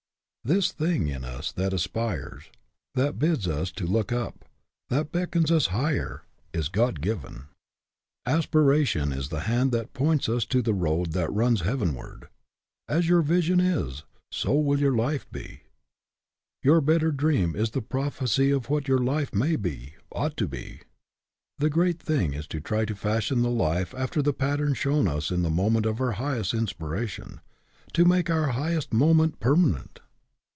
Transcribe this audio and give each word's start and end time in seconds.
This 0.43 0.71
thing 0.71 1.07
in 1.07 1.23
us 1.23 1.51
that 1.51 1.71
aspires, 1.71 2.45
that 2.95 3.19
bids 3.19 3.47
us 3.47 3.71
to 3.73 3.85
look 3.85 4.07
tup, 4.07 4.43
that 4.89 5.11
beckons 5.11 5.51
us 5.51 5.67
higher, 5.67 6.23
is 6.51 6.67
God 6.67 6.99
given. 6.99 7.21
WORLD 7.21 7.35
OWES 7.35 7.45
TO 7.45 8.25
DREAMERS 8.25 8.39
75 8.39 8.39
Aspiration 9.05 9.11
is 9.11 9.29
the 9.29 9.39
hand 9.41 9.71
that 9.71 9.93
points 9.93 10.27
us 10.27 10.45
to 10.45 10.63
the 10.63 10.73
road 10.73 11.11
that 11.11 11.31
runs 11.31 11.61
heavenward. 11.61 12.27
As 12.89 13.07
your 13.07 13.21
vision 13.21 13.59
is, 13.59 14.03
so 14.31 14.55
will 14.55 14.79
your 14.79 14.95
life 14.95 15.31
be. 15.31 15.61
Your 16.63 16.81
better 16.81 17.11
dream 17.11 17.55
is 17.55 17.69
the 17.69 17.83
prophecy 17.83 18.49
of 18.49 18.67
what 18.67 18.87
your 18.87 18.97
life 18.99 19.35
may 19.35 19.55
be, 19.55 19.93
ought 20.11 20.35
to 20.37 20.47
be. 20.47 20.81
The 21.59 21.69
great 21.69 22.01
thing 22.01 22.33
is 22.33 22.47
to 22.47 22.59
try 22.59 22.85
to 22.85 22.95
fashion 22.95 23.43
the 23.43 23.51
life 23.51 23.93
after 23.93 24.23
the 24.23 24.33
pattern 24.33 24.73
shown 24.73 25.07
us 25.07 25.29
in 25.29 25.43
the 25.43 25.51
moment 25.51 25.85
of 25.85 26.01
our 26.01 26.13
highest 26.13 26.55
inspiration; 26.55 27.41
to 27.93 28.05
make 28.05 28.31
our 28.31 28.47
highest 28.53 28.91
moment 28.91 29.39
permanent. 29.39 29.99